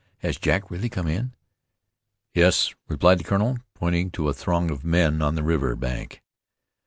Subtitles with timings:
[0.23, 1.35] "Has Jack really come in?"
[2.33, 6.23] "Yes," replied the colonel, pointing to a throng of men on the river bank.